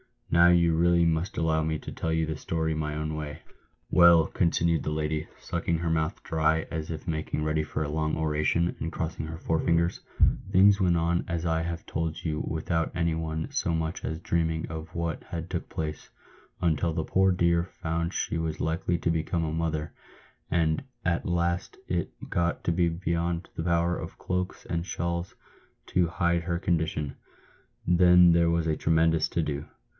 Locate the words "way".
3.15-3.43